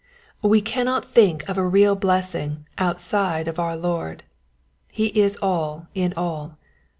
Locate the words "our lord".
3.59-4.23